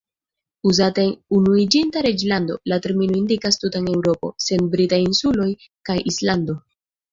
[0.69, 5.49] Uzata en Unuiĝinta Reĝlando, la termino indikas tutan Eŭropon, sen Britaj Insuloj
[5.93, 6.61] kaj Islando.